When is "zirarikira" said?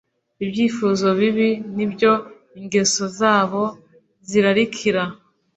4.29-5.03